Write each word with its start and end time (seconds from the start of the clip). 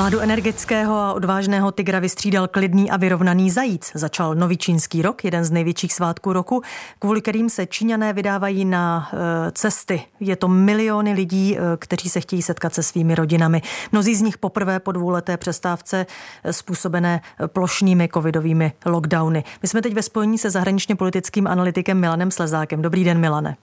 Vládu 0.00 0.20
energického 0.20 0.94
a 0.94 1.12
odvážného 1.12 1.72
tygra 1.72 1.98
vystřídal 1.98 2.48
klidný 2.48 2.90
a 2.90 2.96
vyrovnaný 2.96 3.50
zajíc. 3.50 3.90
Začal 3.94 4.34
nový 4.34 4.56
čínský 4.56 5.02
rok, 5.02 5.24
jeden 5.24 5.44
z 5.44 5.50
největších 5.50 5.92
svátků 5.92 6.32
roku, 6.32 6.62
kvůli 6.98 7.20
kterým 7.20 7.50
se 7.50 7.66
Číňané 7.66 8.12
vydávají 8.12 8.64
na 8.64 9.10
e, 9.12 9.50
cesty. 9.52 10.02
Je 10.20 10.36
to 10.36 10.48
miliony 10.48 11.12
lidí, 11.12 11.58
e, 11.58 11.60
kteří 11.76 12.08
se 12.08 12.20
chtějí 12.20 12.42
setkat 12.42 12.74
se 12.74 12.82
svými 12.82 13.14
rodinami. 13.14 13.62
Mnozí 13.92 14.14
z 14.14 14.22
nich 14.22 14.38
poprvé 14.38 14.80
po 14.80 14.92
dvouleté 14.92 15.36
přestávce 15.36 16.06
e, 16.44 16.52
způsobené 16.52 17.20
plošnými 17.46 18.08
covidovými 18.14 18.72
lockdowny. 18.86 19.44
My 19.62 19.68
jsme 19.68 19.82
teď 19.82 19.94
ve 19.94 20.02
spojení 20.02 20.38
se 20.38 20.50
zahraničně 20.50 20.96
politickým 20.96 21.46
analytikem 21.46 22.00
Milanem 22.00 22.30
Slezákem. 22.30 22.82
Dobrý 22.82 23.04
den, 23.04 23.18
Milane. 23.18 23.56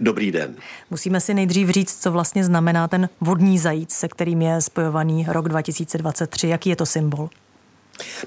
Dobrý 0.00 0.32
den. 0.32 0.56
Musíme 0.90 1.20
si 1.20 1.34
nejdřív 1.34 1.68
říct, 1.68 2.02
co 2.02 2.10
vlastně 2.10 2.44
znamená 2.44 2.88
ten 2.88 3.08
vodní 3.20 3.58
zajíc, 3.58 3.92
se 3.92 4.08
kterým 4.08 4.42
je 4.42 4.60
spojovaný 4.60 5.26
rok 5.28 5.48
2023. 5.48 6.48
Jaký 6.48 6.70
je 6.70 6.76
to 6.76 6.86
symbol? 6.86 7.30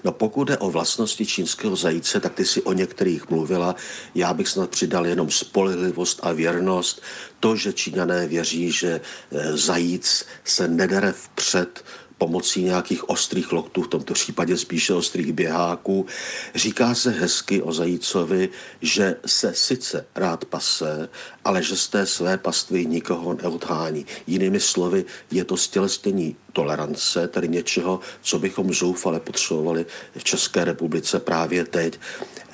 No 0.04 0.12
pokud 0.12 0.44
jde 0.48 0.58
o 0.58 0.72
vlastnosti 0.72 1.26
čínského 1.26 1.76
zajíce, 1.76 2.20
tak 2.20 2.34
ty 2.34 2.46
si 2.46 2.62
o 2.62 2.74
některých 2.74 3.30
mluvila. 3.30 3.76
Já 4.16 4.34
bych 4.34 4.48
snad 4.48 4.70
přidal 4.70 5.08
jenom 5.08 5.32
spolehlivost 5.32 6.20
a 6.24 6.32
věrnost. 6.32 7.02
To, 7.40 7.56
že 7.56 7.74
Číňané 7.74 8.28
věří, 8.28 8.72
že 8.72 9.02
eh, 9.32 9.58
zajíc 9.58 10.26
se 10.44 10.68
nedere 10.68 11.12
vpřed 11.12 11.84
pomocí 12.22 12.64
nějakých 12.64 13.10
ostrých 13.10 13.52
loktů, 13.52 13.82
v 13.82 13.88
tomto 13.88 14.14
případě 14.14 14.58
spíše 14.58 14.94
ostrých 14.94 15.34
běháků. 15.34 16.06
Říká 16.56 16.96
se 16.96 17.10
hezky 17.10 17.62
o 17.62 17.74
zajícovi, 17.74 18.50
že 18.82 19.16
se 19.26 19.54
sice 19.56 20.06
rád 20.16 20.46
pase, 20.46 21.10
ale 21.46 21.64
že 21.64 21.76
z 21.76 21.88
té 21.88 22.06
své 22.06 22.38
pastvy 22.38 22.86
nikoho 22.86 23.34
neodhání. 23.34 24.06
Jinými 24.28 24.60
slovy, 24.60 25.06
je 25.32 25.44
to 25.44 25.58
stělestění 25.58 26.36
tolerance, 26.54 27.28
tedy 27.28 27.48
něčeho, 27.48 28.00
co 28.22 28.40
bychom 28.40 28.74
zoufale 28.74 29.20
potřebovali 29.20 29.86
v 30.18 30.24
České 30.24 30.66
republice 30.66 31.20
právě 31.20 31.66
teď. 31.66 32.00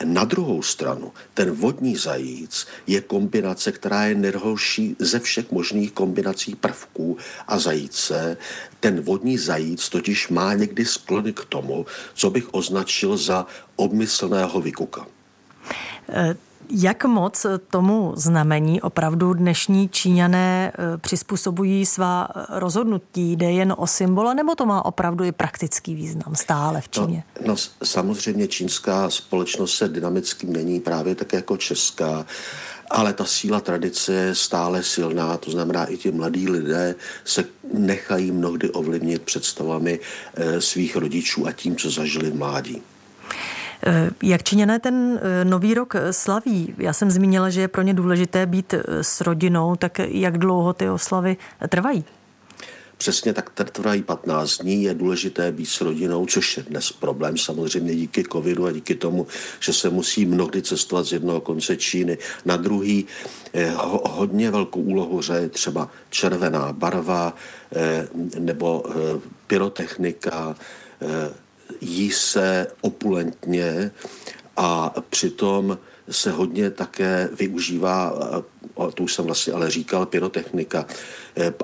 Na 0.03 0.23
druhou 0.23 0.61
stranu, 0.61 1.13
ten 1.33 1.51
vodní 1.51 1.95
zajíc 1.95 2.67
je 2.87 3.01
kombinace, 3.01 3.71
která 3.71 4.05
je 4.05 4.15
nejhorší 4.15 4.95
ze 4.99 5.19
všech 5.19 5.51
možných 5.51 5.91
kombinací 5.91 6.55
prvků 6.55 7.17
a 7.47 7.59
zajíce. 7.59 8.37
Ten 8.79 9.01
vodní 9.01 9.37
zajíc 9.37 9.89
totiž 9.89 10.29
má 10.29 10.53
někdy 10.53 10.85
sklony 10.85 11.33
k 11.33 11.45
tomu, 11.45 11.85
co 12.13 12.29
bych 12.29 12.53
označil 12.53 13.17
za 13.17 13.45
obmyslného 13.75 14.61
vykuka. 14.61 15.07
Jak 16.69 17.05
moc 17.05 17.45
tomu 17.69 18.13
znamení 18.15 18.81
opravdu 18.81 19.33
dnešní 19.33 19.89
Číňané 19.89 20.71
e, 20.71 20.97
přizpůsobují 20.97 21.85
svá 21.85 22.27
rozhodnutí? 22.49 23.35
Jde 23.35 23.51
jen 23.51 23.73
o 23.77 23.87
symbol, 23.87 24.33
nebo 24.33 24.55
to 24.55 24.65
má 24.65 24.85
opravdu 24.85 25.23
i 25.23 25.31
praktický 25.31 25.95
význam 25.95 26.35
stále 26.35 26.81
v 26.81 26.89
Číně? 26.89 27.23
No, 27.45 27.47
no 27.47 27.55
samozřejmě 27.83 28.47
čínská 28.47 29.09
společnost 29.09 29.75
se 29.75 29.87
dynamicky 29.87 30.47
mění 30.47 30.79
právě 30.79 31.15
tak 31.15 31.33
jako 31.33 31.57
česká. 31.57 32.25
Ale 32.91 33.13
ta 33.13 33.25
síla 33.25 33.59
tradice 33.59 34.13
je 34.13 34.35
stále 34.35 34.83
silná, 34.83 35.37
to 35.37 35.51
znamená, 35.51 35.85
i 35.85 35.97
ti 35.97 36.11
mladí 36.11 36.49
lidé 36.49 36.95
se 37.25 37.45
nechají 37.73 38.31
mnohdy 38.31 38.69
ovlivnit 38.69 39.21
představami 39.21 39.99
e, 40.35 40.61
svých 40.61 40.95
rodičů 40.95 41.47
a 41.47 41.51
tím, 41.51 41.75
co 41.75 41.89
zažili 41.89 42.31
v 42.31 42.35
mládí. 42.35 42.81
Eh, 43.85 44.09
jak 44.23 44.43
Číňané 44.43 44.79
ten 44.79 45.19
eh, 45.21 45.45
nový 45.45 45.73
rok 45.73 45.95
eh, 45.95 46.13
slaví? 46.13 46.73
Já 46.77 46.93
jsem 46.93 47.11
zmínila, 47.11 47.49
že 47.49 47.61
je 47.61 47.67
pro 47.67 47.81
ně 47.81 47.93
důležité 47.93 48.45
být 48.45 48.73
s 49.01 49.21
rodinou, 49.21 49.75
tak 49.75 49.99
jak 49.99 50.37
dlouho 50.37 50.73
ty 50.73 50.89
oslavy 50.89 51.37
trvají? 51.69 52.05
Přesně 52.97 53.33
tak 53.33 53.49
trvají 53.71 54.03
15 54.03 54.57
dní, 54.57 54.83
je 54.83 54.93
důležité 54.93 55.51
být 55.51 55.65
s 55.65 55.81
rodinou, 55.81 56.25
což 56.25 56.57
je 56.57 56.63
dnes 56.63 56.91
problém 56.91 57.37
samozřejmě 57.37 57.95
díky 57.95 58.23
covidu 58.31 58.65
a 58.65 58.71
díky 58.71 58.95
tomu, 58.95 59.27
že 59.59 59.73
se 59.73 59.89
musí 59.89 60.25
mnohdy 60.25 60.61
cestovat 60.61 61.05
z 61.05 61.11
jednoho 61.11 61.41
konce 61.41 61.77
Číny 61.77 62.17
na 62.45 62.57
druhý. 62.57 63.05
Hodně 64.03 64.51
velkou 64.51 64.81
úlohu 64.81 65.21
hraje 65.21 65.49
třeba 65.49 65.89
červená 66.09 66.73
barva 66.73 67.33
nebo 68.39 68.83
pyrotechnika, 69.47 70.55
jí 71.81 72.11
se 72.11 72.67
opulentně 72.81 73.91
a 74.57 74.93
přitom 75.09 75.77
se 76.09 76.31
hodně 76.31 76.71
také 76.71 77.29
využívá, 77.39 78.13
to 78.93 79.03
už 79.03 79.13
jsem 79.13 79.25
vlastně 79.25 79.53
ale 79.53 79.71
říkal, 79.71 80.05
pyrotechnika. 80.05 80.85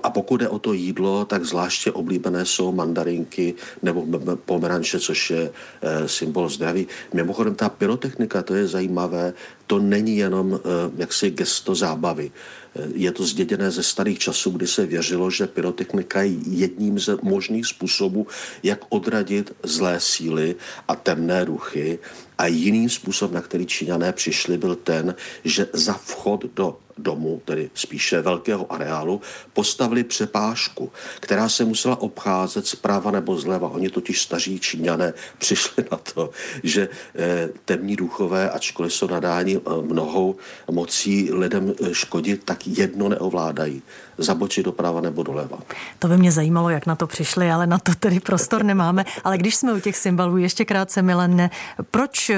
A 0.03 0.09
pokud 0.09 0.37
jde 0.37 0.49
o 0.49 0.59
to 0.59 0.73
jídlo, 0.73 1.25
tak 1.25 1.45
zvláště 1.45 1.91
oblíbené 1.91 2.45
jsou 2.45 2.71
mandarinky 2.71 3.53
nebo 3.81 4.05
pomeranče, 4.45 4.99
což 4.99 5.29
je 5.29 5.51
e, 5.81 6.07
symbol 6.07 6.49
zdraví. 6.49 6.87
Mimochodem, 7.13 7.55
ta 7.55 7.69
pyrotechnika, 7.69 8.43
to 8.43 8.55
je 8.55 8.67
zajímavé, 8.67 9.33
to 9.67 9.79
není 9.79 10.17
jenom 10.17 10.53
e, 10.53 10.59
jaksi 10.97 11.29
gesto 11.29 11.75
zábavy. 11.75 12.31
E, 12.75 12.87
je 12.93 13.11
to 13.11 13.25
zděděné 13.25 13.71
ze 13.71 13.83
starých 13.83 14.19
časů, 14.19 14.51
kdy 14.51 14.67
se 14.67 14.85
věřilo, 14.85 15.31
že 15.31 15.47
pyrotechnika 15.47 16.21
je 16.21 16.37
jedním 16.47 16.99
z 16.99 17.17
možných 17.21 17.65
způsobů, 17.65 18.27
jak 18.63 18.79
odradit 18.89 19.55
zlé 19.63 19.99
síly 19.99 20.55
a 20.87 20.95
temné 20.95 21.45
ruchy. 21.45 21.99
A 22.37 22.47
jiný 22.47 22.89
způsob, 22.89 23.31
na 23.31 23.41
který 23.41 23.65
Číňané 23.65 24.11
přišli, 24.11 24.32
byl 24.57 24.75
ten, 24.75 25.15
že 25.45 25.67
za 25.73 25.93
vchod 25.93 26.45
do 26.45 26.77
domu, 26.97 27.41
tedy 27.45 27.69
spíše 27.73 28.21
velkého 28.21 28.71
areálu, 28.73 29.21
postavili 29.53 30.03
přepážku, 30.03 30.91
která 31.19 31.49
se 31.49 31.65
musela 31.65 32.01
obcházet 32.01 32.67
zprava 32.67 33.11
nebo 33.11 33.37
zleva. 33.37 33.69
Oni 33.69 33.89
totiž 33.89 34.21
staří 34.21 34.59
Číňané 34.59 35.13
přišli 35.37 35.85
na 35.91 35.97
to, 35.97 36.29
že 36.63 36.89
eh, 37.15 37.49
temní 37.65 37.95
duchové, 37.95 38.49
ačkoliv 38.49 38.93
jsou 38.93 39.07
nadáni 39.07 39.57
eh, 39.57 39.81
mnohou 39.81 40.35
mocí 40.71 41.33
lidem 41.33 41.73
eh, 41.83 41.93
škodit, 41.93 42.43
tak 42.43 42.67
jedno 42.67 43.09
neovládají. 43.09 43.81
Zabočit 44.17 44.65
doprava 44.65 45.01
nebo 45.01 45.23
doleva. 45.23 45.59
To 45.99 46.07
by 46.07 46.17
mě 46.17 46.31
zajímalo, 46.31 46.69
jak 46.69 46.85
na 46.85 46.95
to 46.95 47.07
přišli, 47.07 47.51
ale 47.51 47.67
na 47.67 47.77
to 47.77 47.91
tedy 47.99 48.19
prostor 48.19 48.63
nemáme. 48.63 49.05
Ale 49.23 49.37
když 49.37 49.55
jsme 49.55 49.73
u 49.73 49.79
těch 49.79 49.97
symbolů, 49.97 50.37
ještě 50.37 50.65
krátce, 50.65 51.01
Milene, 51.01 51.49
proč 51.91 52.31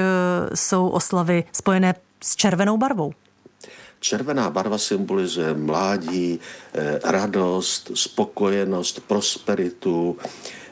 jsou 0.54 0.88
oslavy 0.88 1.44
spojené 1.52 1.94
s 2.22 2.36
červenou 2.36 2.76
barvou? 2.76 3.12
Červená 4.06 4.50
barva 4.50 4.78
symbolizuje 4.78 5.54
mládí, 5.54 6.38
eh, 6.38 7.00
radost, 7.04 7.90
spokojenost, 7.94 9.00
prosperitu 9.00 10.16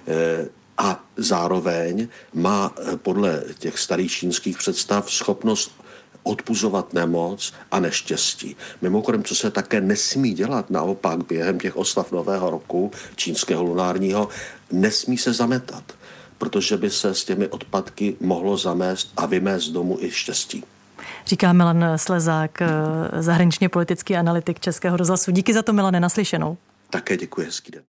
eh, 0.06 0.48
a 0.78 1.04
zároveň 1.16 2.08
má 2.34 2.70
eh, 2.70 2.96
podle 2.96 3.42
těch 3.58 3.78
starých 3.78 4.12
čínských 4.12 4.58
představ 4.58 5.12
schopnost 5.12 5.74
odpuzovat 6.22 6.94
nemoc 6.94 7.52
a 7.70 7.80
neštěstí. 7.80 8.56
Mimochodem, 8.82 9.24
co 9.24 9.34
se 9.34 9.50
také 9.50 9.80
nesmí 9.80 10.34
dělat 10.34 10.70
naopak 10.70 11.26
během 11.26 11.58
těch 11.58 11.76
oslav 11.76 12.12
Nového 12.12 12.50
roku 12.50 12.90
čínského 13.16 13.62
lunárního, 13.62 14.28
nesmí 14.72 15.18
se 15.18 15.32
zametat, 15.32 15.84
protože 16.38 16.76
by 16.76 16.90
se 16.90 17.14
s 17.14 17.24
těmi 17.24 17.48
odpadky 17.48 18.16
mohlo 18.20 18.56
zamést 18.56 19.12
a 19.16 19.26
vymést 19.26 19.70
domů 19.70 19.98
i 20.00 20.10
štěstí. 20.10 20.64
Říká 21.26 21.52
Milan 21.52 21.84
Slezák, 21.96 22.62
eh, 22.62 22.68
zahraničně 23.22 23.68
politický 23.68 24.16
analytik 24.16 24.60
Českého 24.60 24.96
rozhlasu. 24.96 25.30
Díky 25.30 25.54
za 25.54 25.62
to, 25.62 25.72
Milane, 25.72 26.00
naslyšenou. 26.00 26.56
Také 26.90 27.16
děkuji, 27.16 27.46
hezký 27.46 27.72
den. 27.72 27.82